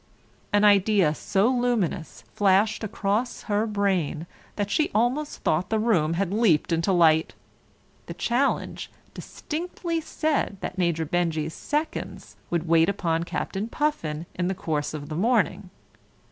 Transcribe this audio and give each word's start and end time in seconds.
An 0.51 0.63
idea 0.63 1.13
so 1.13 1.47
luminous 1.49 2.23
flashed 2.33 2.83
across 2.83 3.43
her 3.43 3.67
brain 3.67 4.25
that 4.55 4.71
she 4.71 4.89
almost 4.95 5.43
thought 5.43 5.69
the 5.69 5.77
room 5.77 6.13
had 6.15 6.33
leaped 6.33 6.71
into 6.71 6.91
light. 6.91 7.35
The 8.07 8.15
challenge 8.15 8.89
distinctly 9.13 10.01
said 10.01 10.57
that 10.61 10.79
Major 10.79 11.05
Benjy's 11.05 11.53
seconds 11.53 12.35
would 12.49 12.67
wait 12.67 12.89
upon 12.89 13.25
Captain 13.25 13.67
Puffin 13.67 14.25
in 14.33 14.47
the 14.47 14.55
course 14.55 14.95
of 14.95 15.07
the 15.07 15.15
morning. 15.15 15.69